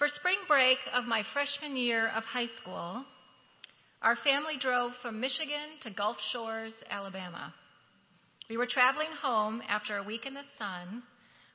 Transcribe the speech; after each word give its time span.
For 0.00 0.08
spring 0.08 0.38
break 0.48 0.78
of 0.94 1.04
my 1.04 1.22
freshman 1.34 1.76
year 1.76 2.08
of 2.08 2.24
high 2.24 2.48
school, 2.62 3.04
our 4.00 4.16
family 4.24 4.54
drove 4.58 4.92
from 5.02 5.20
Michigan 5.20 5.76
to 5.82 5.90
Gulf 5.90 6.16
Shores, 6.32 6.72
Alabama. 6.88 7.52
We 8.48 8.56
were 8.56 8.66
traveling 8.66 9.10
home 9.20 9.60
after 9.68 9.98
a 9.98 10.02
week 10.02 10.24
in 10.24 10.32
the 10.32 10.48
sun 10.58 11.02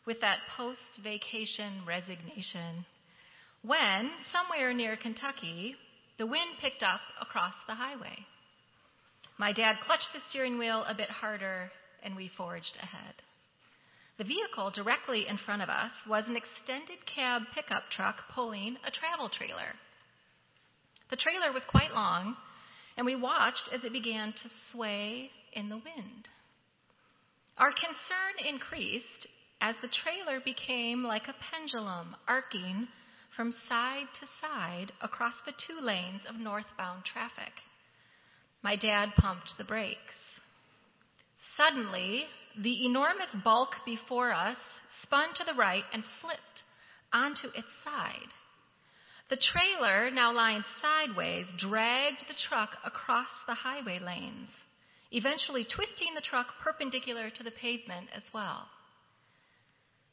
with 0.05 0.21
that 0.21 0.37
post 0.55 0.77
vacation 1.03 1.81
resignation 1.87 2.85
when, 3.63 4.11
somewhere 4.31 4.75
near 4.75 4.95
Kentucky, 4.95 5.75
the 6.19 6.27
wind 6.27 6.59
picked 6.61 6.83
up 6.83 7.01
across 7.19 7.55
the 7.65 7.73
highway. 7.73 8.27
My 9.39 9.53
dad 9.53 9.77
clutched 9.83 10.09
the 10.13 10.19
steering 10.29 10.59
wheel 10.59 10.85
a 10.87 10.93
bit 10.93 11.09
harder 11.09 11.71
and 12.03 12.15
we 12.15 12.29
forged 12.37 12.77
ahead. 12.79 13.15
The 14.17 14.23
vehicle 14.23 14.71
directly 14.71 15.27
in 15.27 15.37
front 15.37 15.61
of 15.61 15.69
us 15.69 15.91
was 16.07 16.27
an 16.27 16.37
extended 16.37 17.05
cab 17.05 17.43
pickup 17.53 17.89
truck 17.89 18.23
pulling 18.33 18.77
a 18.85 18.91
travel 18.91 19.29
trailer. 19.29 19.75
The 21.09 21.17
trailer 21.17 21.51
was 21.51 21.63
quite 21.67 21.91
long, 21.91 22.35
and 22.97 23.05
we 23.05 23.15
watched 23.15 23.69
as 23.73 23.83
it 23.83 23.91
began 23.91 24.31
to 24.31 24.49
sway 24.71 25.29
in 25.53 25.69
the 25.69 25.77
wind. 25.77 26.29
Our 27.57 27.71
concern 27.71 28.47
increased 28.47 29.27
as 29.61 29.75
the 29.81 29.89
trailer 29.89 30.39
became 30.39 31.03
like 31.03 31.27
a 31.27 31.35
pendulum 31.51 32.15
arcing 32.27 32.87
from 33.35 33.51
side 33.67 34.07
to 34.19 34.27
side 34.41 34.91
across 35.01 35.35
the 35.45 35.53
two 35.67 35.79
lanes 35.81 36.21
of 36.27 36.35
northbound 36.35 37.03
traffic. 37.03 37.51
My 38.63 38.75
dad 38.75 39.09
pumped 39.17 39.53
the 39.57 39.65
brakes. 39.65 39.99
Suddenly, 41.57 42.25
the 42.61 42.85
enormous 42.85 43.29
bulk 43.43 43.71
before 43.85 44.31
us 44.31 44.57
spun 45.03 45.33
to 45.35 45.43
the 45.43 45.57
right 45.57 45.83
and 45.93 46.03
flipped 46.21 46.63
onto 47.11 47.47
its 47.47 47.67
side. 47.83 48.29
The 49.29 49.37
trailer, 49.37 50.11
now 50.11 50.31
lying 50.31 50.63
sideways, 50.81 51.47
dragged 51.57 52.23
the 52.27 52.35
truck 52.47 52.69
across 52.85 53.27
the 53.47 53.55
highway 53.55 53.99
lanes, 53.99 54.49
eventually 55.11 55.65
twisting 55.65 56.13
the 56.13 56.21
truck 56.21 56.47
perpendicular 56.63 57.29
to 57.31 57.43
the 57.43 57.51
pavement 57.51 58.09
as 58.15 58.23
well. 58.33 58.67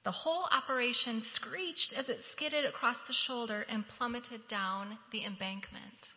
The 0.05 0.13
whole 0.13 0.49
operation 0.51 1.23
screeched 1.35 1.95
as 1.97 2.09
it 2.09 2.19
skidded 2.33 2.65
across 2.65 2.97
the 3.07 3.15
shoulder 3.27 3.65
and 3.69 3.85
plummeted 3.99 4.41
down 4.49 4.99
the 5.13 5.25
embankment. 5.25 6.09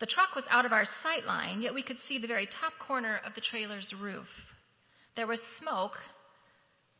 The 0.00 0.06
truck 0.06 0.34
was 0.34 0.44
out 0.48 0.64
of 0.64 0.72
our 0.72 0.86
sight 1.02 1.24
line, 1.24 1.60
yet 1.60 1.74
we 1.74 1.82
could 1.82 1.98
see 2.08 2.18
the 2.18 2.26
very 2.26 2.46
top 2.46 2.72
corner 2.84 3.20
of 3.24 3.34
the 3.34 3.40
trailer's 3.40 3.92
roof. 4.00 4.26
There 5.18 5.26
was 5.26 5.40
smoke, 5.58 5.98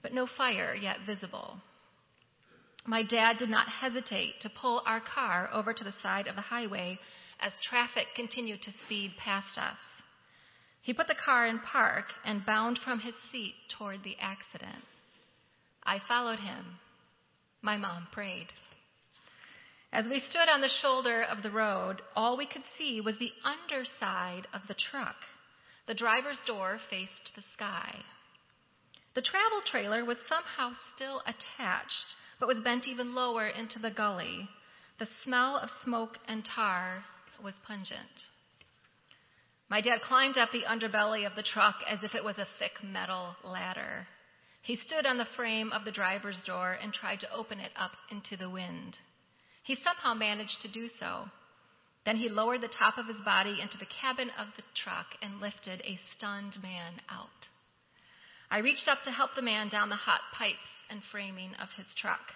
but 0.02 0.12
no 0.12 0.27
fire 0.27 0.74
yet 0.74 1.06
visible. 1.06 1.61
My 2.84 3.05
dad 3.05 3.38
did 3.38 3.48
not 3.48 3.69
hesitate 3.69 4.41
to 4.41 4.50
pull 4.50 4.83
our 4.84 4.98
car 5.00 5.48
over 5.52 5.72
to 5.72 5.84
the 5.84 5.94
side 6.02 6.27
of 6.27 6.34
the 6.34 6.41
highway 6.41 6.98
as 7.38 7.52
traffic 7.62 8.06
continued 8.16 8.60
to 8.62 8.72
speed 8.72 9.12
past 9.19 9.56
us. 9.56 9.78
He 10.83 10.92
put 10.92 11.06
the 11.06 11.14
car 11.14 11.47
in 11.47 11.60
park 11.60 12.06
and 12.25 12.44
bound 12.44 12.80
from 12.80 12.98
his 12.98 13.14
seat 13.30 13.55
toward 13.78 14.02
the 14.02 14.16
accident. 14.20 14.82
I 15.84 16.00
followed 16.08 16.41
him. 16.41 16.80
My 17.62 17.77
mom 17.77 18.08
prayed. 18.10 18.48
As 19.92 20.06
we 20.10 20.19
stood 20.19 20.48
on 20.48 20.60
the 20.60 20.69
shoulder 20.69 21.22
of 21.22 21.44
the 21.44 21.53
road, 21.53 22.03
all 22.16 22.36
we 22.36 22.48
could 22.48 22.64
see 22.77 23.00
was 23.00 23.16
the 23.20 23.32
underside 23.44 24.48
of 24.53 24.62
the 24.66 24.75
truck. 24.75 25.14
The 25.89 25.94
driver's 25.94 26.42
door 26.47 26.78
faced 26.91 27.33
the 27.34 27.42
sky. 27.55 28.05
The 29.14 29.22
travel 29.22 29.62
trailer 29.64 30.05
was 30.05 30.19
somehow 30.28 30.75
still 30.94 31.22
attached, 31.25 32.14
but 32.39 32.47
was 32.47 32.61
bent 32.61 32.86
even 32.86 33.14
lower 33.14 33.48
into 33.48 33.78
the 33.78 33.91
gully. 33.91 34.50
The 34.98 35.09
smell 35.25 35.56
of 35.56 35.70
smoke 35.83 36.19
and 36.28 36.44
tar 36.44 37.06
was 37.42 37.59
pungent. 37.66 38.27
My 39.70 39.81
dad 39.81 40.03
climbed 40.03 40.37
up 40.37 40.53
the 40.53 40.66
underbelly 40.66 41.25
of 41.27 41.34
the 41.37 41.43
truck 41.43 41.77
as 41.88 42.03
if 42.03 42.15
it 42.15 42.22
was 42.22 42.37
a 42.37 42.48
thick 42.59 42.82
metal 42.84 43.37
ladder. 43.43 44.06
He 44.60 44.77
stood 44.77 45.06
on 45.06 45.16
the 45.16 45.25
frame 45.25 45.72
of 45.72 45.87
the 45.87 45.91
driver's 45.91 46.43
door 46.43 46.72
and 46.72 46.93
tried 46.93 47.21
to 47.21 47.32
open 47.32 47.60
it 47.60 47.72
up 47.75 47.93
into 48.10 48.37
the 48.37 48.50
wind. 48.50 48.98
He 49.62 49.75
somehow 49.75 50.12
managed 50.12 50.60
to 50.60 50.69
do 50.71 50.88
so, 51.00 51.31
then 52.08 52.16
he 52.16 52.30
lowered 52.30 52.62
the 52.62 52.69
top 52.69 52.96
of 52.96 53.04
his 53.04 53.20
body 53.22 53.60
into 53.60 53.76
the 53.76 53.92
cabin 54.00 54.30
of 54.38 54.46
the 54.56 54.62
truck 54.74 55.08
and 55.20 55.42
lifted 55.42 55.82
a 55.84 56.00
stunned 56.10 56.56
man 56.62 56.94
out. 57.10 57.48
I 58.50 58.60
reached 58.60 58.88
up 58.88 59.02
to 59.04 59.10
help 59.10 59.32
the 59.36 59.42
man 59.42 59.69
down 59.69 59.91
the 59.91 59.94
hot 59.94 60.22
pipes 60.32 60.56
and 60.88 61.02
framing 61.12 61.52
of 61.60 61.68
his 61.76 61.84
truck. 62.00 62.32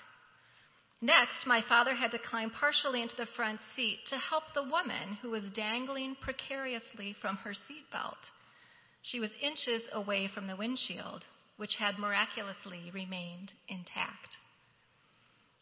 Next, 1.01 1.47
my 1.47 1.63
father 1.67 1.95
had 1.95 2.11
to 2.11 2.19
climb 2.19 2.51
partially 2.51 3.01
into 3.01 3.17
the 3.17 3.33
front 3.35 3.61
seat 3.75 4.01
to 4.09 4.19
help 4.19 4.45
the 4.53 4.63
woman 4.63 5.17
who 5.23 5.31
was 5.31 5.51
dangling 5.55 6.17
precariously 6.21 7.17
from 7.23 7.37
her 7.37 7.55
seatbelt. 7.55 8.21
She 9.01 9.21
was 9.21 9.31
inches 9.41 9.85
away 9.91 10.29
from 10.29 10.49
the 10.49 10.57
windshield, 10.57 11.25
which 11.57 11.77
had 11.79 11.99
miraculously 11.99 12.91
remained 12.93 13.53
intact. 13.71 14.37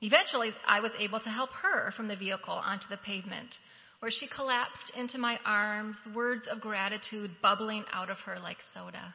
Eventually, 0.00 0.50
I 0.66 0.81
was 0.81 0.93
able 0.99 1.20
to 1.20 1.31
help 1.31 1.50
her 1.62 1.93
from 1.93 2.09
the 2.09 2.16
vehicle 2.16 2.54
onto 2.54 2.88
the 2.88 2.97
pavement 2.97 3.54
where 4.00 4.11
she 4.11 4.28
collapsed 4.34 4.93
into 4.97 5.19
my 5.19 5.38
arms, 5.44 5.97
words 6.15 6.43
of 6.50 6.61
gratitude 6.61 7.31
bubbling 7.43 7.84
out 7.93 8.11
of 8.11 8.16
her 8.25 8.38
like 8.38 8.56
soda. 8.75 9.15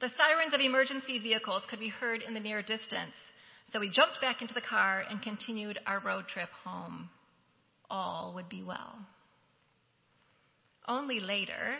The 0.00 0.10
sirens 0.16 0.52
of 0.52 0.60
emergency 0.60 1.18
vehicles 1.18 1.62
could 1.70 1.78
be 1.78 1.88
heard 1.88 2.22
in 2.22 2.34
the 2.34 2.40
near 2.40 2.62
distance, 2.62 3.12
so 3.72 3.80
we 3.80 3.90
jumped 3.90 4.20
back 4.20 4.42
into 4.42 4.54
the 4.54 4.60
car 4.60 5.04
and 5.08 5.22
continued 5.22 5.78
our 5.86 6.00
road 6.00 6.26
trip 6.28 6.48
home. 6.64 7.08
All 7.90 8.32
would 8.34 8.48
be 8.48 8.62
well. 8.62 8.98
Only 10.86 11.20
later 11.20 11.76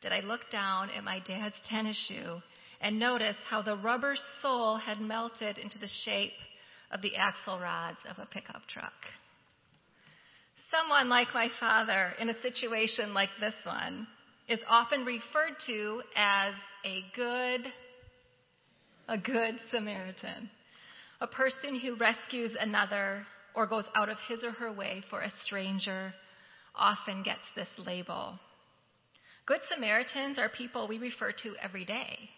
did 0.00 0.12
I 0.12 0.20
look 0.20 0.50
down 0.50 0.90
at 0.90 1.04
my 1.04 1.20
dad's 1.26 1.56
tennis 1.64 1.96
shoe 2.08 2.40
and 2.80 2.98
notice 2.98 3.36
how 3.48 3.62
the 3.62 3.76
rubber 3.76 4.14
sole 4.42 4.76
had 4.76 5.00
melted 5.00 5.58
into 5.58 5.78
the 5.78 5.88
shape 6.04 6.32
of 6.90 7.02
the 7.02 7.16
axle 7.16 7.58
rods 7.58 7.98
of 8.08 8.18
a 8.18 8.26
pickup 8.26 8.62
truck. 8.68 8.92
Someone 10.70 11.08
like 11.08 11.28
my 11.32 11.48
father 11.60 12.12
in 12.20 12.28
a 12.28 12.40
situation 12.42 13.14
like 13.14 13.28
this 13.40 13.54
one 13.64 14.06
is 14.48 14.60
often 14.68 15.04
referred 15.04 15.56
to 15.66 16.02
as 16.16 16.54
a 16.84 17.02
good, 17.14 17.66
a 19.08 19.18
good 19.18 19.56
Samaritan, 19.70 20.50
a 21.20 21.26
person 21.26 21.78
who 21.78 21.96
rescues 21.96 22.52
another 22.58 23.26
or 23.54 23.66
goes 23.66 23.84
out 23.94 24.08
of 24.08 24.18
his 24.28 24.44
or 24.44 24.50
her 24.52 24.72
way 24.72 25.02
for 25.08 25.22
a 25.22 25.32
stranger 25.42 26.12
often 26.74 27.22
gets 27.22 27.40
this 27.54 27.68
label. 27.78 28.38
Good 29.46 29.60
Samaritans 29.72 30.38
are 30.38 30.48
people 30.48 30.88
we 30.88 30.98
refer 30.98 31.32
to 31.32 31.54
every 31.62 31.84
day. 31.84 32.28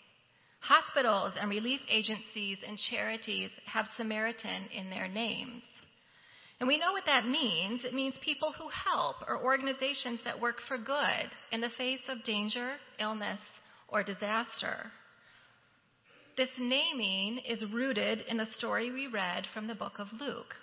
Hospitals 0.60 1.32
and 1.40 1.48
relief 1.48 1.80
agencies 1.90 2.58
and 2.66 2.78
charities 2.78 3.50
have 3.64 3.86
Samaritan 3.96 4.68
in 4.76 4.90
their 4.90 5.08
names. 5.08 5.62
And 6.60 6.66
we 6.66 6.78
know 6.78 6.92
what 6.92 7.06
that 7.06 7.26
means. 7.26 7.84
It 7.84 7.94
means 7.94 8.14
people 8.20 8.52
who 8.52 8.68
help 8.68 9.16
or 9.28 9.42
organizations 9.42 10.20
that 10.24 10.40
work 10.40 10.56
for 10.66 10.76
good 10.76 11.30
in 11.52 11.60
the 11.60 11.70
face 11.70 12.00
of 12.08 12.24
danger, 12.24 12.74
illness, 12.98 13.38
or 13.88 14.02
disaster. 14.02 14.90
This 16.36 16.48
naming 16.58 17.38
is 17.48 17.64
rooted 17.72 18.20
in 18.28 18.38
the 18.38 18.46
story 18.56 18.90
we 18.90 19.06
read 19.06 19.46
from 19.54 19.66
the 19.66 19.74
book 19.74 19.94
of 19.98 20.08
Luke. 20.20 20.54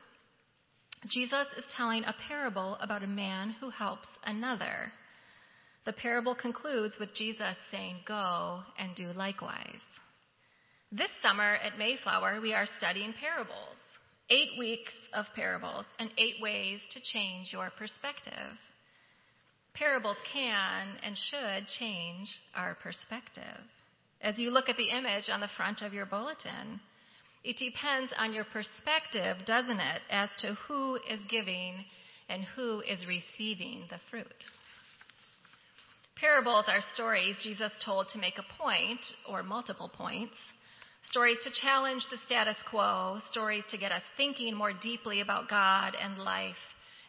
Jesus 1.09 1.47
is 1.57 1.65
telling 1.77 2.03
a 2.03 2.15
parable 2.27 2.77
about 2.81 3.03
a 3.03 3.07
man 3.07 3.55
who 3.59 3.69
helps 3.69 4.07
another. 4.25 4.91
The 5.85 5.93
parable 5.93 6.35
concludes 6.35 6.95
with 6.99 7.13
Jesus 7.13 7.55
saying, 7.71 7.97
Go 8.07 8.61
and 8.77 8.95
do 8.95 9.07
likewise. 9.13 9.81
This 10.91 11.11
summer 11.21 11.55
at 11.55 11.77
Mayflower, 11.77 12.41
we 12.41 12.53
are 12.53 12.65
studying 12.79 13.13
parables 13.19 13.77
eight 14.29 14.57
weeks 14.57 14.93
of 15.13 15.25
parables 15.35 15.85
and 15.99 16.09
eight 16.17 16.35
ways 16.41 16.79
to 16.91 16.99
change 17.13 17.49
your 17.51 17.71
perspective. 17.77 18.57
Parables 19.73 20.17
can 20.31 20.87
and 21.03 21.15
should 21.17 21.67
change 21.79 22.29
our 22.55 22.75
perspective. 22.81 23.61
As 24.21 24.37
you 24.37 24.49
look 24.49 24.69
at 24.69 24.77
the 24.77 24.89
image 24.89 25.29
on 25.29 25.41
the 25.41 25.49
front 25.57 25.81
of 25.81 25.93
your 25.93 26.05
bulletin, 26.05 26.79
it 27.43 27.57
depends 27.57 28.11
on 28.17 28.33
your 28.33 28.45
perspective, 28.45 29.37
doesn't 29.45 29.79
it, 29.79 30.01
as 30.09 30.29
to 30.39 30.55
who 30.67 30.95
is 31.09 31.19
giving 31.29 31.85
and 32.29 32.43
who 32.55 32.81
is 32.81 33.05
receiving 33.05 33.83
the 33.89 33.99
fruit. 34.09 34.25
Parables 36.15 36.65
are 36.67 36.81
stories 36.93 37.35
Jesus 37.43 37.71
told 37.83 38.07
to 38.09 38.17
make 38.17 38.35
a 38.39 38.63
point 38.63 39.01
or 39.29 39.43
multiple 39.43 39.91
points 39.95 40.33
stories 41.09 41.37
to 41.43 41.61
challenge 41.61 42.03
the 42.09 42.17
status 42.25 42.57
quo, 42.69 43.19
stories 43.31 43.63
to 43.71 43.77
get 43.77 43.91
us 43.91 44.01
thinking 44.17 44.55
more 44.55 44.73
deeply 44.73 45.21
about 45.21 45.49
God 45.49 45.95
and 45.99 46.17
life 46.17 46.55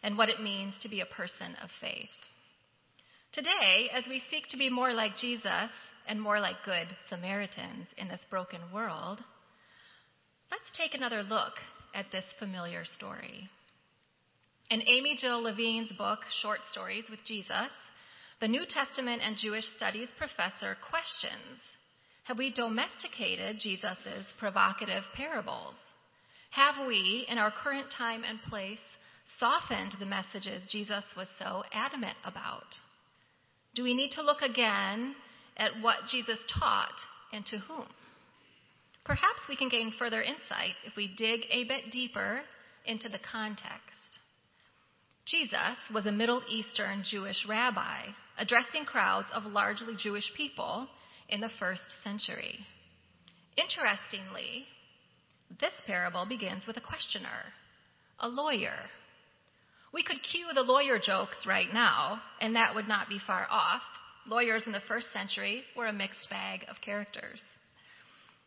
and 0.02 0.16
what 0.16 0.28
it 0.28 0.42
means 0.42 0.74
to 0.80 0.88
be 0.88 1.00
a 1.00 1.06
person 1.06 1.56
of 1.62 1.70
faith. 1.80 2.10
Today, 3.32 3.88
as 3.92 4.04
we 4.08 4.22
seek 4.30 4.46
to 4.48 4.56
be 4.56 4.70
more 4.70 4.92
like 4.92 5.16
Jesus 5.16 5.70
and 6.08 6.20
more 6.20 6.40
like 6.40 6.56
good 6.64 6.86
Samaritans 7.10 7.86
in 7.98 8.08
this 8.08 8.20
broken 8.30 8.60
world, 8.72 9.20
let's 10.50 10.78
take 10.78 10.94
another 10.94 11.22
look 11.22 11.54
at 11.94 12.06
this 12.12 12.24
familiar 12.38 12.84
story. 12.84 13.48
In 14.70 14.82
Amy 14.82 15.16
Jill 15.18 15.42
Levine's 15.42 15.92
book, 15.92 16.20
Short 16.42 16.60
Stories 16.70 17.04
with 17.10 17.20
Jesus, 17.24 17.70
the 18.40 18.48
New 18.48 18.64
Testament 18.68 19.22
and 19.24 19.36
Jewish 19.36 19.64
Studies 19.76 20.08
professor 20.18 20.76
questions 20.90 21.58
Have 22.26 22.38
we 22.38 22.52
domesticated 22.52 23.60
Jesus' 23.60 24.34
provocative 24.36 25.04
parables? 25.14 25.76
Have 26.50 26.86
we, 26.88 27.24
in 27.28 27.38
our 27.38 27.52
current 27.52 27.86
time 27.96 28.24
and 28.24 28.42
place, 28.42 28.80
softened 29.38 29.92
the 30.00 30.06
messages 30.06 30.68
Jesus 30.72 31.04
was 31.16 31.28
so 31.38 31.62
adamant 31.72 32.16
about? 32.24 32.66
Do 33.76 33.84
we 33.84 33.94
need 33.94 34.10
to 34.12 34.22
look 34.22 34.42
again 34.42 35.14
at 35.56 35.80
what 35.80 36.08
Jesus 36.10 36.38
taught 36.58 36.98
and 37.32 37.46
to 37.46 37.58
whom? 37.58 37.86
Perhaps 39.04 39.42
we 39.48 39.54
can 39.54 39.68
gain 39.68 39.92
further 39.96 40.20
insight 40.20 40.74
if 40.84 40.96
we 40.96 41.14
dig 41.16 41.42
a 41.52 41.62
bit 41.68 41.92
deeper 41.92 42.40
into 42.86 43.08
the 43.08 43.20
context. 43.30 44.18
Jesus 45.26 45.76
was 45.94 46.06
a 46.06 46.12
Middle 46.12 46.42
Eastern 46.48 47.04
Jewish 47.08 47.46
rabbi 47.48 48.06
addressing 48.36 48.84
crowds 48.84 49.28
of 49.32 49.44
largely 49.44 49.94
Jewish 49.96 50.32
people 50.36 50.88
in 51.28 51.40
the 51.40 51.50
first 51.58 51.82
century. 52.04 52.58
Interestingly, 53.56 54.66
this 55.60 55.72
parable 55.86 56.26
begins 56.26 56.66
with 56.66 56.76
a 56.76 56.80
questioner, 56.80 57.52
a 58.20 58.28
lawyer. 58.28 58.76
We 59.92 60.02
could 60.02 60.22
cue 60.30 60.48
the 60.54 60.62
lawyer 60.62 60.98
jokes 60.98 61.46
right 61.46 61.72
now, 61.72 62.20
and 62.40 62.54
that 62.54 62.74
would 62.74 62.88
not 62.88 63.08
be 63.08 63.20
far 63.26 63.46
off. 63.50 63.82
Lawyers 64.28 64.64
in 64.66 64.72
the 64.72 64.82
first 64.88 65.12
century 65.12 65.62
were 65.76 65.86
a 65.86 65.92
mixed 65.92 66.28
bag 66.28 66.60
of 66.68 66.76
characters. 66.84 67.40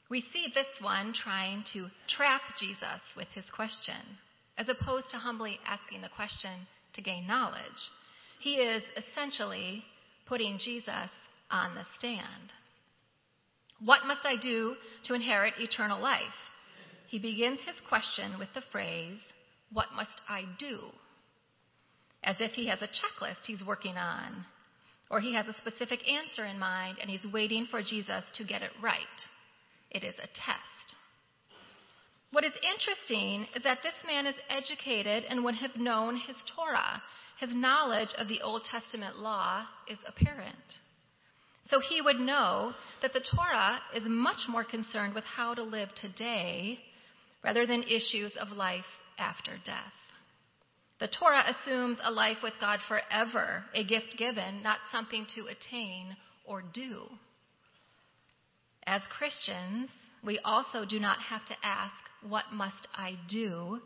We 0.10 0.22
see 0.34 0.48
this 0.54 0.68
one 0.82 1.14
trying 1.14 1.64
to 1.74 1.88
trap 2.08 2.42
Jesus 2.60 3.02
with 3.16 3.28
his 3.34 3.46
question, 3.56 4.18
as 4.58 4.68
opposed 4.68 5.10
to 5.12 5.18
humbly 5.18 5.60
asking 5.66 6.02
the 6.02 6.10
question 6.10 6.68
to 6.94 7.02
gain 7.02 7.28
knowledge. 7.28 7.90
He 8.40 8.56
is 8.56 8.84
essentially 8.98 9.84
putting 10.28 10.58
Jesus 10.60 11.10
on 11.52 11.76
the 11.76 11.86
stand. 11.98 12.52
What 13.84 14.06
must 14.06 14.26
I 14.26 14.36
do 14.36 14.76
to 15.06 15.14
inherit 15.14 15.54
eternal 15.60 16.02
life? 16.02 16.22
He 17.08 17.20
begins 17.20 17.60
his 17.66 17.76
question 17.88 18.38
with 18.38 18.50
the 18.54 18.64
phrase, 18.72 19.20
What 19.72 19.88
must 19.96 20.22
I 20.28 20.44
do? 20.60 20.80
As 22.24 22.36
if 22.40 22.52
he 22.52 22.68
has 22.68 22.82
a 22.82 22.88
checklist 22.88 23.46
he's 23.46 23.66
working 23.66 23.96
on, 23.96 24.46
or 25.10 25.22
he 25.22 25.34
has 25.34 25.48
a 25.48 25.54
specific 25.54 26.00
answer 26.08 26.46
in 26.46 26.60
mind 26.60 26.98
and 27.02 27.10
he's 27.10 27.32
waiting 27.32 27.68
for 27.72 27.82
Jesus 27.82 28.24
to 28.36 28.44
get 28.44 28.62
it 28.62 28.72
right. 28.82 29.00
It 29.90 30.04
is 30.04 30.16
a 30.16 30.28
test. 30.28 30.96
What 32.32 32.44
is 32.44 32.54
interesting 32.62 33.48
is 33.56 33.64
that 33.64 33.80
this 33.82 33.96
man 34.06 34.28
is 34.28 34.36
educated 34.50 35.24
and 35.28 35.44
would 35.44 35.56
have 35.56 35.76
known 35.78 36.16
his 36.16 36.36
Torah. 36.56 37.02
His 37.40 37.50
knowledge 37.56 38.14
of 38.18 38.28
the 38.28 38.42
Old 38.42 38.66
Testament 38.66 39.18
law 39.18 39.66
is 39.88 39.98
apparent. 40.06 40.78
So 41.70 41.80
he 41.80 42.02
would 42.02 42.20
know 42.20 42.74
that 43.02 43.14
the 43.14 43.22
Torah 43.36 43.80
is 43.96 44.04
much 44.06 44.48
more 44.48 44.64
concerned 44.64 45.14
with 45.14 45.24
how 45.24 45.54
to 45.54 45.64
live 45.64 45.90
today 45.96 46.80
rather 47.44 47.68
than 47.68 47.84
issues 47.84 48.32
of 48.40 48.50
life 48.58 48.86
after 49.18 49.52
death. 49.64 49.94
The 51.00 51.08
Torah 51.08 51.46
assumes 51.48 51.98
a 52.04 52.12
life 52.12 52.38
with 52.44 52.54
God 52.60 52.80
forever, 52.88 53.64
a 53.74 53.84
gift 53.84 54.18
given, 54.18 54.62
not 54.64 54.80
something 54.92 55.26
to 55.36 55.46
attain 55.48 56.18
or 56.46 56.62
do. 56.74 57.04
As 58.86 59.02
Christians, 59.18 59.90
we 60.26 60.40
also 60.40 60.84
do 60.86 61.00
not 61.00 61.20
have 61.20 61.46
to 61.46 61.56
ask, 61.64 61.94
What 62.28 62.46
must 62.52 62.88
I 62.96 63.16
do? 63.30 63.80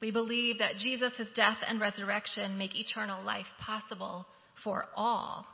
We 0.00 0.10
believe 0.10 0.58
that 0.58 0.78
Jesus' 0.78 1.30
death 1.36 1.58
and 1.66 1.80
resurrection 1.80 2.56
make 2.56 2.74
eternal 2.74 3.22
life 3.22 3.46
possible 3.60 4.26
for 4.64 4.86
all. 4.96 5.46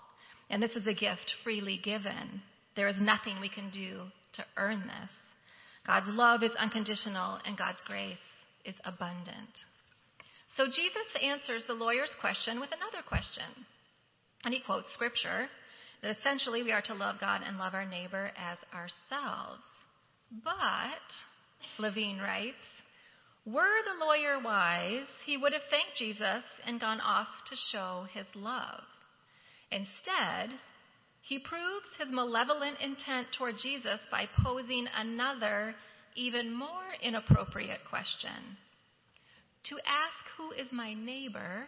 And 0.51 0.63
this 0.63 0.73
is 0.73 0.87
a 0.87 0.95
gift 0.95 1.35
freely 1.43 1.81
given. 1.83 2.43
There 2.77 2.89
is 2.89 2.97
nothing 3.01 3.41
we 3.41 3.49
can 3.49 3.71
do 3.71 4.03
to 4.35 4.45
earn 4.57 4.81
this. 4.81 5.11
God's 5.87 6.09
love 6.09 6.43
is 6.43 6.53
unconditional 6.59 7.39
and 7.45 7.57
God's 7.57 7.83
grace 7.87 8.17
is 8.65 8.75
abundant. 8.85 9.55
So 10.57 10.67
Jesus 10.67 11.23
answers 11.23 11.65
the 11.67 11.75
lawyer's 11.75 12.15
question 12.21 12.61
with 12.61 12.71
another 12.73 13.05
question. 13.07 13.67
And 14.45 14.55
he 14.55 14.61
quotes 14.61 14.93
scripture 14.95 15.49
that 16.03 16.17
essentially 16.17 16.63
we 16.63 16.73
are 16.73 16.83
to 16.83 16.95
love 16.95 17.17
God 17.21 17.43
and 17.45 17.59
love 17.59 17.75
our 17.75 17.87
neighbor 17.87 18.31
as 18.37 18.59
ourselves. 18.73 19.63
But, 20.45 21.79
Levine 21.79 22.19
writes, 22.19 22.57
were 23.45 23.83
the 23.85 24.05
lawyer 24.05 24.41
wise, 24.43 25.07
he 25.25 25.37
would 25.37 25.53
have 25.53 25.63
thanked 25.71 25.97
Jesus 25.97 26.43
and 26.67 26.81
gone 26.81 27.01
off 27.01 27.29
to 27.47 27.57
show 27.71 28.07
his 28.13 28.27
love. 28.35 28.83
Instead, 29.71 30.51
he 31.21 31.39
proves 31.39 31.87
his 31.99 32.09
malevolent 32.11 32.79
intent 32.81 33.29
toward 33.37 33.57
Jesus 33.59 34.01
by 34.11 34.29
posing 34.45 34.87
another, 34.95 35.75
even 36.15 36.55
more 36.55 36.95
inappropriate 37.03 37.81
question. 37.89 38.57
To 39.65 39.77
ask 39.85 40.15
who 40.37 40.53
is 40.53 40.71
my 40.71 40.95
neighbor 40.95 41.67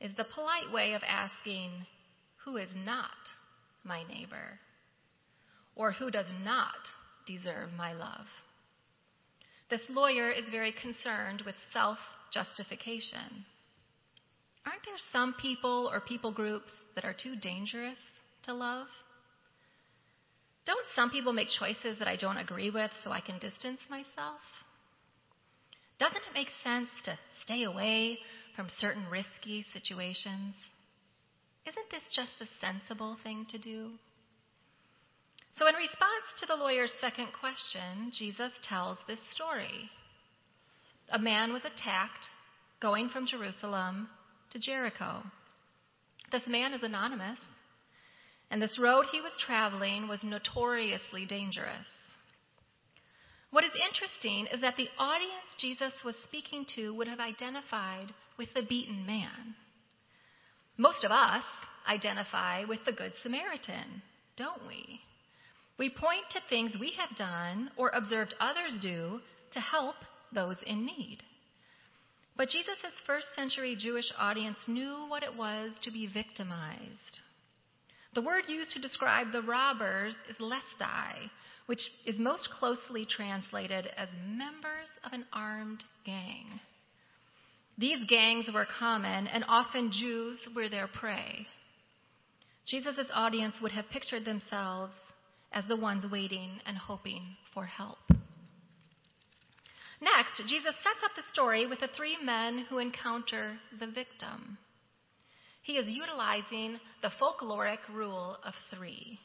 is 0.00 0.12
the 0.16 0.26
polite 0.34 0.70
way 0.72 0.92
of 0.92 1.02
asking 1.06 1.86
who 2.44 2.56
is 2.56 2.70
not 2.84 3.10
my 3.84 4.02
neighbor 4.04 4.60
or 5.74 5.92
who 5.92 6.10
does 6.10 6.26
not 6.44 6.76
deserve 7.26 7.72
my 7.72 7.94
love. 7.94 8.26
This 9.70 9.80
lawyer 9.88 10.30
is 10.30 10.44
very 10.50 10.72
concerned 10.72 11.42
with 11.46 11.54
self 11.72 11.98
justification. 12.32 13.46
Aren't 14.68 14.84
there 14.84 15.00
some 15.12 15.34
people 15.40 15.88
or 15.90 16.00
people 16.00 16.30
groups 16.30 16.70
that 16.94 17.06
are 17.06 17.14
too 17.14 17.36
dangerous 17.40 17.96
to 18.42 18.52
love? 18.52 18.86
Don't 20.66 20.84
some 20.94 21.08
people 21.08 21.32
make 21.32 21.48
choices 21.58 21.98
that 21.98 22.08
I 22.08 22.16
don't 22.16 22.36
agree 22.36 22.68
with 22.68 22.90
so 23.02 23.10
I 23.10 23.20
can 23.20 23.38
distance 23.38 23.80
myself? 23.88 24.40
Doesn't 25.98 26.18
it 26.18 26.34
make 26.34 26.48
sense 26.62 26.90
to 27.06 27.18
stay 27.42 27.62
away 27.62 28.18
from 28.54 28.68
certain 28.76 29.06
risky 29.10 29.64
situations? 29.72 30.54
Isn't 31.66 31.90
this 31.90 32.04
just 32.14 32.32
the 32.38 32.46
sensible 32.60 33.16
thing 33.24 33.46
to 33.50 33.58
do? 33.58 33.92
So, 35.58 35.66
in 35.66 35.76
response 35.76 36.28
to 36.40 36.46
the 36.46 36.56
lawyer's 36.56 36.92
second 37.00 37.28
question, 37.40 38.12
Jesus 38.12 38.52
tells 38.68 38.98
this 39.08 39.18
story. 39.30 39.90
A 41.10 41.18
man 41.18 41.54
was 41.54 41.62
attacked 41.64 42.26
going 42.80 43.08
from 43.08 43.26
Jerusalem 43.26 44.08
to 44.50 44.58
Jericho. 44.58 45.22
This 46.32 46.46
man 46.46 46.72
is 46.72 46.82
anonymous, 46.82 47.38
and 48.50 48.60
this 48.60 48.78
road 48.78 49.06
he 49.10 49.20
was 49.20 49.32
traveling 49.44 50.08
was 50.08 50.24
notoriously 50.24 51.26
dangerous. 51.26 51.86
What 53.50 53.64
is 53.64 53.72
interesting 53.88 54.46
is 54.52 54.60
that 54.60 54.76
the 54.76 54.88
audience 54.98 55.48
Jesus 55.58 55.92
was 56.04 56.14
speaking 56.24 56.66
to 56.76 56.94
would 56.94 57.08
have 57.08 57.20
identified 57.20 58.12
with 58.38 58.52
the 58.54 58.66
beaten 58.68 59.06
man. 59.06 59.54
Most 60.76 61.02
of 61.04 61.10
us 61.10 61.44
identify 61.88 62.64
with 62.64 62.80
the 62.84 62.92
Good 62.92 63.12
Samaritan, 63.22 64.02
don't 64.36 64.66
we? 64.66 65.00
We 65.78 65.90
point 65.90 66.24
to 66.30 66.40
things 66.48 66.72
we 66.78 66.92
have 66.98 67.16
done 67.16 67.70
or 67.76 67.90
observed 67.94 68.34
others 68.38 68.78
do 68.82 69.20
to 69.52 69.60
help 69.60 69.94
those 70.32 70.56
in 70.66 70.84
need. 70.84 71.18
But 72.38 72.50
Jesus' 72.50 72.94
first 73.04 73.26
century 73.34 73.76
Jewish 73.76 74.10
audience 74.16 74.58
knew 74.68 75.06
what 75.08 75.24
it 75.24 75.36
was 75.36 75.72
to 75.82 75.90
be 75.90 76.06
victimized. 76.06 77.18
The 78.14 78.22
word 78.22 78.44
used 78.46 78.70
to 78.70 78.80
describe 78.80 79.32
the 79.32 79.42
robbers 79.42 80.14
is 80.30 80.36
lestai, 80.36 81.30
which 81.66 81.80
is 82.06 82.16
most 82.16 82.48
closely 82.58 83.04
translated 83.04 83.88
as 83.96 84.08
members 84.24 84.88
of 85.04 85.12
an 85.12 85.26
armed 85.32 85.82
gang. 86.06 86.60
These 87.76 88.08
gangs 88.08 88.46
were 88.54 88.66
common, 88.78 89.26
and 89.26 89.44
often 89.48 89.90
Jews 89.92 90.38
were 90.54 90.68
their 90.68 90.88
prey. 90.88 91.44
Jesus' 92.66 93.08
audience 93.12 93.56
would 93.60 93.72
have 93.72 93.90
pictured 93.90 94.24
themselves 94.24 94.94
as 95.52 95.64
the 95.66 95.76
ones 95.76 96.04
waiting 96.10 96.60
and 96.66 96.76
hoping 96.76 97.36
for 97.52 97.66
help. 97.66 97.98
Jesus 100.44 100.74
sets 100.82 101.02
up 101.04 101.12
the 101.16 101.22
story 101.32 101.66
with 101.66 101.80
the 101.80 101.88
three 101.96 102.16
men 102.22 102.66
who 102.68 102.78
encounter 102.78 103.58
the 103.78 103.86
victim. 103.86 104.58
He 105.62 105.74
is 105.74 105.86
utilizing 105.86 106.78
the 107.02 107.10
folkloric 107.20 107.78
rule 107.92 108.38
of 108.44 108.54
three. 108.74 109.18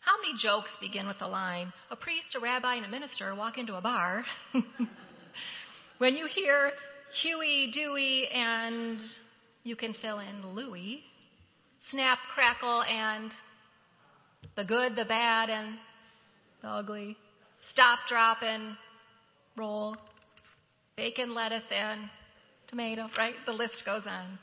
How 0.00 0.20
many 0.20 0.34
jokes 0.38 0.70
begin 0.80 1.06
with 1.06 1.18
the 1.18 1.26
line, 1.26 1.72
a 1.90 1.96
priest, 1.96 2.34
a 2.36 2.40
rabbi, 2.40 2.74
and 2.74 2.84
a 2.84 2.88
minister 2.88 3.34
walk 3.34 3.56
into 3.56 3.76
a 3.76 3.80
bar? 3.80 4.24
when 5.98 6.16
you 6.16 6.26
hear 6.26 6.72
Huey, 7.22 7.70
Dewey, 7.72 8.28
and 8.32 9.00
you 9.62 9.76
can 9.76 9.94
fill 10.02 10.18
in 10.18 10.54
Louie, 10.54 11.02
snap, 11.90 12.18
crackle, 12.34 12.82
and 12.82 13.30
the 14.56 14.64
good, 14.64 14.96
the 14.96 15.04
bad, 15.04 15.48
and 15.48 15.78
the 16.62 16.68
ugly. 16.68 17.16
Stop, 17.70 18.00
drop, 18.08 18.38
and 18.42 18.76
roll. 19.56 19.96
Bacon, 21.04 21.34
lettuce, 21.34 21.64
and 21.70 22.08
tomato, 22.66 23.06
right? 23.18 23.34
The 23.44 23.52
list 23.52 23.82
goes 23.84 24.04
on. 24.06 24.38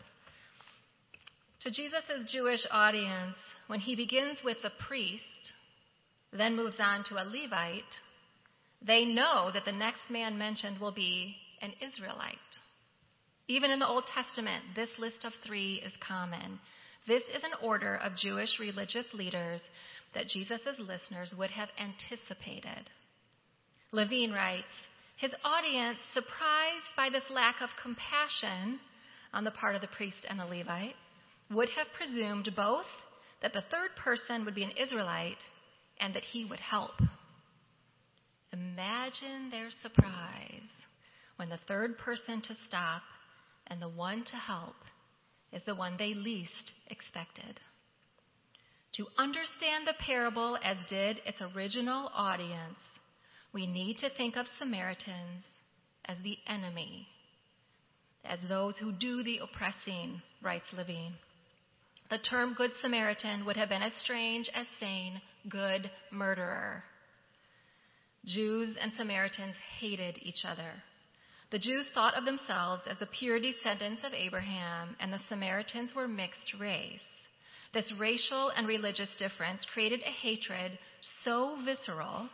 To 1.61 1.71
Jesus' 1.71 2.31
Jewish 2.31 2.67
audience, 2.69 3.35
when 3.65 3.79
he 3.79 3.95
begins 3.95 4.37
with 4.43 4.57
the 4.61 4.69
priest, 4.87 5.53
then 6.31 6.55
moves 6.55 6.75
on 6.77 7.03
to 7.05 7.15
a 7.15 7.25
Levite, 7.25 7.95
they 8.85 9.05
know 9.05 9.49
that 9.51 9.65
the 9.65 9.71
next 9.71 10.11
man 10.11 10.37
mentioned 10.37 10.79
will 10.79 10.91
be 10.91 11.35
an 11.63 11.71
Israelite. 11.81 12.37
Even 13.47 13.71
in 13.71 13.79
the 13.79 13.87
Old 13.87 14.05
Testament, 14.05 14.63
this 14.75 14.89
list 14.99 15.25
of 15.25 15.33
three 15.43 15.81
is 15.83 15.93
common. 16.07 16.59
This 17.07 17.23
is 17.35 17.43
an 17.43 17.57
order 17.63 17.95
of 17.95 18.15
Jewish 18.15 18.59
religious 18.59 19.07
leaders 19.13 19.61
that 20.13 20.27
Jesus' 20.27 20.77
listeners 20.77 21.33
would 21.39 21.49
have 21.49 21.69
anticipated. 21.79 22.87
Levine 23.91 24.31
writes, 24.31 24.67
his 25.21 25.31
audience, 25.43 25.99
surprised 26.15 26.95
by 26.97 27.09
this 27.09 27.23
lack 27.29 27.61
of 27.61 27.69
compassion 27.81 28.79
on 29.31 29.43
the 29.43 29.51
part 29.51 29.75
of 29.75 29.81
the 29.81 29.87
priest 29.87 30.25
and 30.27 30.39
the 30.39 30.45
Levite, 30.45 30.95
would 31.51 31.69
have 31.69 31.85
presumed 31.95 32.49
both 32.55 32.87
that 33.43 33.53
the 33.53 33.63
third 33.69 33.91
person 34.03 34.43
would 34.43 34.55
be 34.55 34.63
an 34.63 34.71
Israelite 34.71 35.43
and 35.99 36.15
that 36.15 36.23
he 36.23 36.43
would 36.43 36.59
help. 36.59 36.99
Imagine 38.51 39.51
their 39.51 39.69
surprise 39.83 40.69
when 41.35 41.49
the 41.49 41.59
third 41.67 41.99
person 41.99 42.41
to 42.41 42.55
stop 42.65 43.03
and 43.67 43.79
the 43.79 43.89
one 43.89 44.23
to 44.23 44.35
help 44.35 44.75
is 45.53 45.61
the 45.67 45.75
one 45.75 45.97
they 45.97 46.15
least 46.15 46.71
expected. 46.89 47.59
To 48.93 49.05
understand 49.19 49.85
the 49.85 49.93
parable 49.99 50.57
as 50.63 50.77
did 50.89 51.21
its 51.27 51.41
original 51.55 52.09
audience, 52.13 52.79
we 53.53 53.67
need 53.67 53.97
to 53.97 54.09
think 54.09 54.35
of 54.35 54.45
Samaritans 54.57 55.43
as 56.05 56.17
the 56.23 56.37
enemy, 56.47 57.07
as 58.23 58.39
those 58.47 58.77
who 58.77 58.91
do 58.91 59.23
the 59.23 59.39
oppressing, 59.39 60.21
writes 60.41 60.67
Levine. 60.73 61.15
The 62.09 62.17
term 62.17 62.53
Good 62.57 62.71
Samaritan 62.81 63.45
would 63.45 63.57
have 63.57 63.69
been 63.69 63.81
as 63.81 63.93
strange 63.97 64.49
as 64.53 64.67
saying 64.79 65.21
good 65.49 65.89
murderer. 66.11 66.83
Jews 68.25 68.75
and 68.79 68.91
Samaritans 68.97 69.55
hated 69.79 70.19
each 70.21 70.43
other. 70.45 70.83
The 71.51 71.59
Jews 71.59 71.87
thought 71.93 72.15
of 72.15 72.25
themselves 72.25 72.83
as 72.87 72.97
the 72.99 73.07
pure 73.07 73.39
descendants 73.39 74.03
of 74.05 74.13
Abraham, 74.13 74.95
and 74.99 75.11
the 75.11 75.19
Samaritans 75.27 75.93
were 75.95 76.07
mixed 76.07 76.53
race. 76.59 77.01
This 77.73 77.91
racial 77.97 78.49
and 78.49 78.67
religious 78.67 79.09
difference 79.17 79.65
created 79.73 80.01
a 80.01 80.11
hatred 80.11 80.77
so 81.23 81.57
visceral 81.65 82.29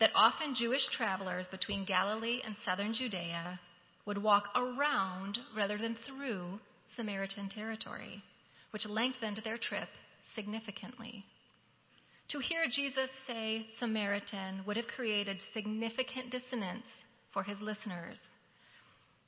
that 0.00 0.10
often 0.14 0.54
Jewish 0.54 0.86
travelers 0.96 1.46
between 1.50 1.84
Galilee 1.84 2.40
and 2.44 2.56
southern 2.64 2.94
Judea 2.94 3.60
would 4.06 4.22
walk 4.22 4.48
around 4.54 5.38
rather 5.56 5.78
than 5.78 5.96
through 6.06 6.60
Samaritan 6.96 7.48
territory 7.48 8.22
which 8.74 8.86
lengthened 8.86 9.40
their 9.44 9.56
trip 9.56 9.88
significantly. 10.34 11.24
To 12.30 12.40
hear 12.40 12.64
Jesus 12.68 13.08
say 13.24 13.68
Samaritan 13.78 14.64
would 14.66 14.76
have 14.76 14.88
created 14.96 15.38
significant 15.52 16.32
dissonance 16.32 16.86
for 17.32 17.44
his 17.44 17.60
listeners. 17.60 18.18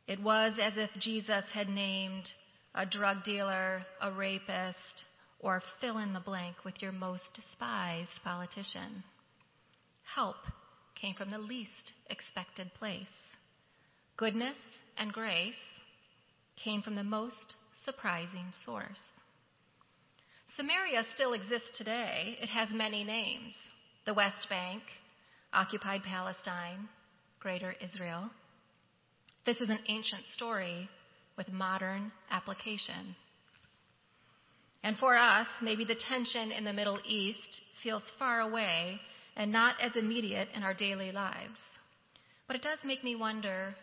It 0.08 0.20
was 0.20 0.54
as 0.61 0.73
if 0.76 0.90
Jesus 0.99 1.44
had 1.52 1.68
named 1.68 2.28
a 2.75 2.85
drug 2.85 3.23
dealer, 3.23 3.82
a 4.02 4.11
rapist, 4.11 5.04
or 5.38 5.62
fill 5.80 5.99
in 5.99 6.12
the 6.12 6.18
blank 6.18 6.56
with 6.64 6.82
your 6.82 6.90
most 6.90 7.30
despised 7.32 8.18
politician. 8.25 9.04
Help 10.12 10.37
came 11.00 11.14
from 11.14 11.30
the 11.30 11.38
least 11.38 11.92
expected 12.10 12.72
place. 12.74 13.06
Goodness 14.16 14.56
and 14.96 15.12
grace 15.12 15.54
came 16.62 16.82
from 16.82 16.96
the 16.96 17.04
most 17.04 17.54
surprising 17.84 18.52
source. 18.64 19.00
Samaria 20.56 21.04
still 21.14 21.34
exists 21.34 21.76
today. 21.76 22.38
It 22.40 22.48
has 22.48 22.68
many 22.72 23.04
names 23.04 23.54
the 24.06 24.14
West 24.14 24.48
Bank, 24.48 24.82
occupied 25.52 26.02
Palestine, 26.04 26.88
Greater 27.40 27.74
Israel. 27.82 28.30
This 29.44 29.56
is 29.58 29.68
an 29.68 29.80
ancient 29.88 30.24
story 30.32 30.88
with 31.36 31.52
modern 31.52 32.12
application. 32.30 33.16
And 34.82 34.96
for 34.96 35.16
us, 35.16 35.48
maybe 35.60 35.84
the 35.84 36.00
tension 36.08 36.52
in 36.52 36.64
the 36.64 36.72
Middle 36.72 37.00
East 37.04 37.62
feels 37.82 38.04
far 38.18 38.40
away 38.40 39.00
and 39.36 39.52
not 39.52 39.76
as 39.80 39.94
immediate 39.94 40.48
in 40.54 40.62
our 40.62 40.74
daily 40.74 41.12
lives. 41.12 41.58
But 42.46 42.56
it 42.56 42.62
does 42.62 42.78
make 42.84 43.04
me 43.04 43.14
wonder 43.14 43.74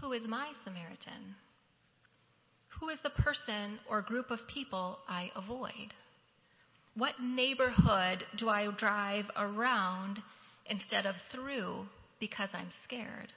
who 0.00 0.12
is 0.12 0.22
my 0.26 0.52
Samaritan? 0.64 1.34
Who 2.80 2.88
is 2.88 2.98
the 3.02 3.10
person 3.10 3.80
or 3.90 4.02
group 4.02 4.30
of 4.30 4.38
people 4.52 4.98
I 5.08 5.30
avoid? 5.34 5.92
What 6.94 7.20
neighborhood 7.22 8.24
do 8.38 8.48
I 8.48 8.68
drive 8.76 9.24
around 9.36 10.18
instead 10.66 11.06
of 11.06 11.16
through 11.32 11.86
because 12.20 12.50
I'm 12.52 12.70
scared? 12.84 13.32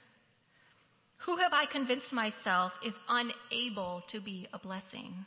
Who 1.26 1.36
have 1.36 1.52
I 1.52 1.66
convinced 1.70 2.12
myself 2.12 2.72
is 2.84 2.94
unable 3.08 4.02
to 4.10 4.20
be 4.20 4.48
a 4.52 4.58
blessing? 4.58 5.24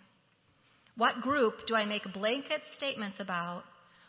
What 0.98 1.22
group 1.22 1.54
do 1.68 1.76
I 1.76 1.86
make 1.86 2.14
blanket 2.14 2.62
statements 2.76 3.18
about 3.20 3.64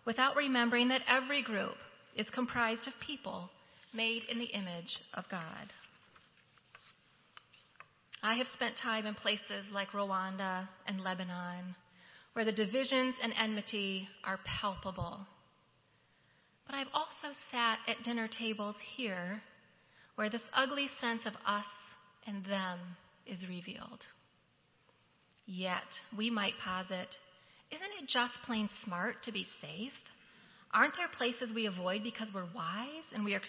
without 0.04 0.36
remembering 0.36 0.88
that 0.88 1.02
every 1.08 1.42
group 1.42 1.76
is 2.16 2.28
comprised 2.30 2.86
of 2.86 2.94
people 3.06 3.50
made 3.94 4.22
in 4.28 4.38
the 4.38 4.46
image 4.46 4.98
of 5.14 5.24
God? 5.30 5.72
I 8.22 8.34
have 8.34 8.46
spent 8.54 8.76
time 8.82 9.06
in 9.06 9.14
places 9.14 9.66
like 9.72 9.90
Rwanda 9.90 10.68
and 10.86 11.00
Lebanon 11.00 11.76
where 12.32 12.44
the 12.44 12.52
divisions 12.52 13.14
and 13.22 13.32
enmity 13.40 14.08
are 14.24 14.38
palpable. 14.44 15.20
But 16.66 16.74
I've 16.74 16.92
also 16.92 17.34
sat 17.50 17.78
at 17.86 18.02
dinner 18.04 18.28
tables 18.28 18.76
here 18.96 19.40
where 20.16 20.28
this 20.28 20.42
ugly 20.52 20.88
sense 21.00 21.22
of 21.24 21.34
us 21.46 21.64
and 22.26 22.44
them 22.44 22.80
is 23.26 23.46
revealed. 23.48 24.00
Yet, 25.46 25.86
we 26.18 26.28
might 26.28 26.54
posit, 26.62 27.14
isn't 27.70 28.02
it 28.02 28.08
just 28.08 28.34
plain 28.44 28.68
smart 28.84 29.22
to 29.22 29.32
be 29.32 29.46
safe? 29.60 29.92
Aren't 30.72 30.94
there 30.96 31.08
places 31.16 31.54
we 31.54 31.66
avoid 31.66 32.02
because 32.02 32.28
we're 32.34 32.48
wise 32.54 33.04
and 33.14 33.24
we 33.24 33.34
are 33.34 33.40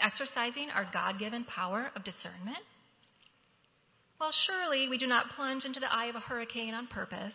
exercising 0.00 0.70
our 0.74 0.88
God 0.92 1.18
given 1.18 1.44
power 1.44 1.90
of 1.94 2.04
discernment? 2.04 2.64
Well, 4.20 4.32
surely 4.46 4.88
we 4.88 4.98
do 4.98 5.06
not 5.06 5.30
plunge 5.36 5.64
into 5.64 5.80
the 5.80 5.92
eye 5.92 6.06
of 6.06 6.14
a 6.14 6.20
hurricane 6.20 6.74
on 6.74 6.86
purpose, 6.88 7.34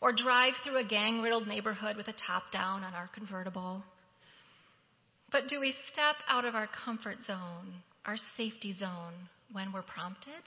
or 0.00 0.12
drive 0.12 0.54
through 0.64 0.78
a 0.78 0.86
gang 0.86 1.20
riddled 1.20 1.48
neighborhood 1.48 1.96
with 1.96 2.08
a 2.08 2.14
top 2.26 2.44
down 2.52 2.84
on 2.84 2.94
our 2.94 3.08
convertible. 3.14 3.82
But 5.32 5.48
do 5.48 5.60
we 5.60 5.74
step 5.92 6.16
out 6.28 6.44
of 6.44 6.54
our 6.54 6.68
comfort 6.84 7.18
zone, 7.26 7.74
our 8.06 8.16
safety 8.36 8.76
zone, 8.78 9.14
when 9.52 9.72
we're 9.72 9.82
prompted? 9.82 10.42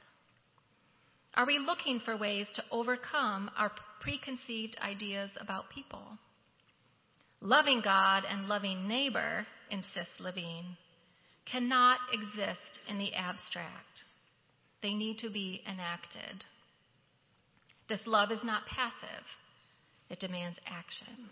Are 1.36 1.46
we 1.46 1.58
looking 1.58 2.00
for 2.00 2.16
ways 2.16 2.48
to 2.56 2.64
overcome 2.72 3.50
our 3.58 3.72
preconceived 4.02 4.78
ideas 4.82 5.32
about 5.40 5.70
people? 5.74 6.04
Loving 7.46 7.82
God 7.84 8.24
and 8.30 8.48
loving 8.48 8.88
neighbor, 8.88 9.46
insists 9.70 10.18
Levine, 10.18 10.78
cannot 11.52 12.00
exist 12.14 12.80
in 12.88 12.98
the 12.98 13.14
abstract. 13.14 14.06
They 14.82 14.94
need 14.94 15.18
to 15.18 15.30
be 15.30 15.62
enacted. 15.70 16.46
This 17.90 18.00
love 18.06 18.32
is 18.32 18.40
not 18.46 18.66
passive, 18.66 19.26
it 20.10 20.22
demands 20.22 20.58
action. 20.66 21.28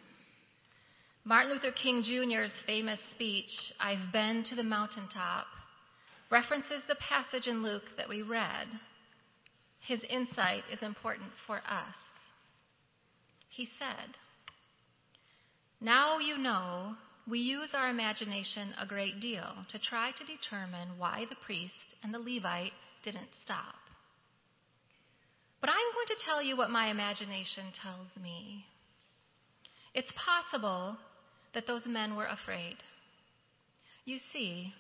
Martin 1.24 1.54
Luther 1.54 1.72
King 1.72 2.04
Jr.'s 2.04 2.52
famous 2.66 3.00
speech, 3.12 3.50
I've 3.80 4.12
been 4.12 4.44
to 4.50 4.56
the 4.56 4.64
mountaintop, 4.64 5.46
references 6.30 6.84
the 6.90 6.96
passage 6.96 7.48
in 7.48 7.64
Luke 7.64 7.88
that 7.96 8.10
we 8.10 8.22
read. 8.22 8.68
His 9.88 10.02
insight 10.10 10.64
is 10.74 10.82
important 10.82 11.32
for 11.48 11.60
us. 11.60 11.96
He 13.50 13.70
said, 13.80 14.18
Now 15.82 16.20
you 16.20 16.38
know 16.38 16.94
we 17.28 17.40
use 17.40 17.70
our 17.74 17.90
imagination 17.90 18.74
a 18.80 18.86
great 18.86 19.20
deal 19.20 19.66
to 19.72 19.80
try 19.80 20.12
to 20.12 20.24
determine 20.24 21.00
why 21.00 21.26
the 21.28 21.36
priest 21.44 21.96
and 22.04 22.14
the 22.14 22.20
Levite 22.20 22.74
didn't 23.04 23.30
stop. 23.44 23.76
But 25.60 25.72
I'm 25.72 25.94
going 25.94 26.08
to 26.08 26.26
tell 26.26 26.42
you 26.42 26.56
what 26.56 26.70
my 26.70 26.90
imagination 26.90 27.66
tells 27.82 28.08
me. 28.22 28.66
It's 29.94 30.12
possible 30.14 30.98
that 31.54 31.66
those 31.68 31.86
men 31.86 32.16
were 32.16 32.28
afraid. 32.28 32.78
You 34.06 34.18
see, 34.32 34.74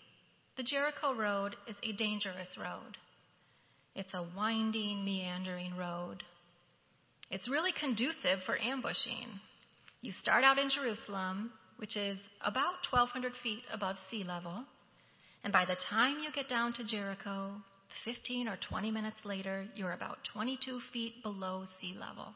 the 0.58 0.63
Jericho 0.63 1.13
Road 1.13 1.55
is 1.67 1.75
a 1.84 1.93
dangerous 1.93 2.58
road. 2.60 2.98
It's 3.96 4.13
a 4.13 4.25
winding, 4.36 5.03
meandering 5.03 5.75
road. 5.75 6.24
It's 7.29 7.50
really 7.50 7.72
conducive 7.79 8.43
for 8.46 8.60
ambushing. 8.60 9.39
You 10.01 10.12
start 10.13 10.43
out 10.43 10.58
in 10.58 10.70
Jerusalem, 10.70 11.51
which 11.77 11.96
is 11.96 12.17
about 12.43 12.74
1,200 12.89 13.34
feet 13.43 13.62
above 13.72 13.98
sea 14.10 14.24
level. 14.24 14.63
And 15.43 15.53
by 15.53 15.65
the 15.65 15.77
time 15.89 16.17
you 16.20 16.31
get 16.31 16.50
down 16.50 16.74
to 16.74 16.86
Jericho, 16.86 17.53
15 18.05 18.48
or 18.48 18.58
20 18.70 18.89
minutes 18.89 19.17
later, 19.24 19.67
you're 19.75 19.93
about 19.93 20.17
22 20.34 20.79
feet 20.91 21.22
below 21.24 21.65
sea 21.79 21.96
level. 22.00 22.34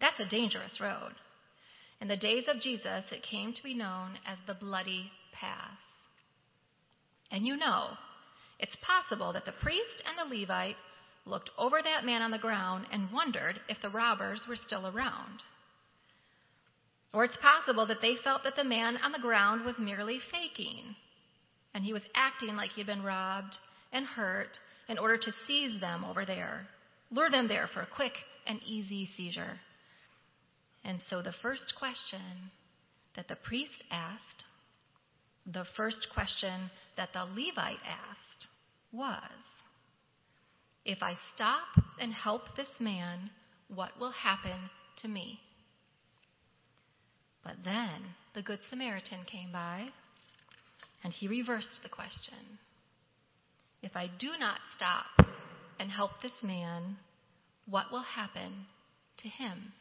That's 0.00 0.20
a 0.20 0.28
dangerous 0.28 0.78
road. 0.80 1.12
In 2.00 2.08
the 2.08 2.16
days 2.16 2.44
of 2.48 2.60
Jesus, 2.60 3.04
it 3.10 3.22
came 3.30 3.52
to 3.52 3.62
be 3.62 3.74
known 3.74 4.18
as 4.26 4.38
the 4.46 4.54
Bloody 4.54 5.10
Pass. 5.32 5.78
And 7.30 7.46
you 7.46 7.56
know, 7.56 7.88
it's 8.58 8.76
possible 8.82 9.32
that 9.32 9.44
the 9.44 9.52
priest 9.62 10.02
and 10.06 10.18
the 10.30 10.34
Levite 10.34 10.76
looked 11.26 11.50
over 11.58 11.80
that 11.82 12.04
man 12.04 12.22
on 12.22 12.30
the 12.30 12.38
ground 12.38 12.86
and 12.92 13.12
wondered 13.12 13.60
if 13.68 13.78
the 13.82 13.90
robbers 13.90 14.42
were 14.48 14.56
still 14.56 14.86
around. 14.86 15.40
Or 17.14 17.24
it's 17.24 17.36
possible 17.36 17.86
that 17.86 18.02
they 18.02 18.16
felt 18.24 18.42
that 18.42 18.56
the 18.56 18.64
man 18.64 18.96
on 18.96 19.12
the 19.12 19.20
ground 19.20 19.64
was 19.64 19.78
merely 19.78 20.18
faking, 20.32 20.96
and 21.72 21.84
he 21.84 21.92
was 21.92 22.02
acting 22.14 22.56
like 22.56 22.70
he'd 22.70 22.86
been 22.86 23.04
robbed 23.04 23.56
and 23.92 24.04
hurt 24.04 24.58
in 24.88 24.98
order 24.98 25.16
to 25.16 25.32
seize 25.46 25.80
them 25.80 26.04
over 26.04 26.26
there, 26.26 26.66
lure 27.12 27.30
them 27.30 27.46
there 27.46 27.68
for 27.72 27.82
a 27.82 27.86
quick 27.86 28.12
and 28.48 28.60
easy 28.64 29.08
seizure. 29.16 29.60
And 30.82 30.98
so 31.08 31.22
the 31.22 31.32
first 31.40 31.74
question 31.78 32.50
that 33.14 33.28
the 33.28 33.36
priest 33.36 33.84
asked, 33.92 34.44
the 35.46 35.64
first 35.76 36.08
question 36.12 36.68
that 36.96 37.10
the 37.12 37.24
Levite 37.24 37.78
asked 37.86 38.48
was 38.92 39.14
If 40.84 40.98
I 41.00 41.14
stop 41.32 41.84
and 42.00 42.12
help 42.12 42.56
this 42.56 42.80
man, 42.80 43.30
what 43.68 43.98
will 44.00 44.10
happen 44.10 44.68
to 44.96 45.08
me? 45.08 45.38
But 47.44 47.56
then 47.62 48.14
the 48.34 48.42
Good 48.42 48.60
Samaritan 48.70 49.24
came 49.30 49.52
by 49.52 49.88
and 51.04 51.12
he 51.12 51.28
reversed 51.28 51.82
the 51.82 51.90
question. 51.90 52.58
If 53.82 53.94
I 53.94 54.08
do 54.18 54.30
not 54.38 54.58
stop 54.74 55.28
and 55.78 55.90
help 55.90 56.12
this 56.22 56.32
man, 56.42 56.96
what 57.66 57.92
will 57.92 58.02
happen 58.02 58.66
to 59.18 59.28
him? 59.28 59.72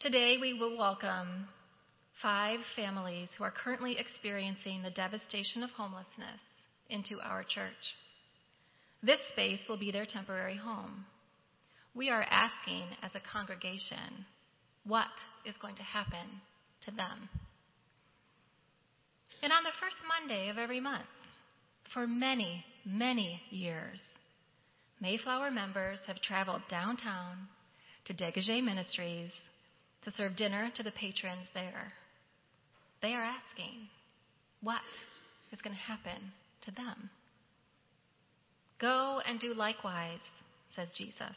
Today 0.00 0.36
we 0.40 0.54
will 0.54 0.76
welcome 0.76 1.46
five 2.20 2.58
families 2.74 3.28
who 3.38 3.44
are 3.44 3.52
currently 3.52 3.96
experiencing 3.96 4.82
the 4.82 4.90
devastation 4.90 5.62
of 5.62 5.70
homelessness 5.70 6.40
into 6.90 7.16
our 7.22 7.44
church. 7.44 7.94
This 9.02 9.20
space 9.32 9.60
will 9.68 9.78
be 9.78 9.92
their 9.92 10.06
temporary 10.06 10.56
home. 10.56 11.04
We 11.94 12.10
are 12.10 12.26
asking 12.28 12.84
as 13.02 13.12
a 13.14 13.32
congregation 13.32 14.26
what 14.88 15.06
is 15.46 15.54
going 15.60 15.76
to 15.76 15.82
happen 15.82 16.40
to 16.82 16.90
them. 16.90 17.28
And 19.42 19.52
on 19.52 19.62
the 19.62 19.70
first 19.80 19.96
Monday 20.08 20.48
of 20.48 20.58
every 20.58 20.80
month, 20.80 21.06
for 21.94 22.06
many, 22.06 22.64
many 22.84 23.40
years, 23.50 24.00
Mayflower 25.00 25.50
members 25.50 26.00
have 26.06 26.20
traveled 26.20 26.62
downtown 26.68 27.48
to 28.06 28.14
Degage 28.14 28.62
Ministries 28.64 29.30
to 30.02 30.10
serve 30.10 30.36
dinner 30.36 30.70
to 30.74 30.82
the 30.82 30.90
patrons 30.90 31.46
there. 31.54 31.92
They 33.00 33.14
are 33.14 33.22
asking, 33.22 33.88
what 34.60 34.80
is 35.52 35.60
going 35.60 35.76
to 35.76 35.82
happen 35.82 36.32
to 36.62 36.72
them? 36.72 37.10
Go 38.80 39.20
and 39.24 39.38
do 39.38 39.54
likewise, 39.54 40.18
says 40.74 40.88
Jesus. 40.96 41.36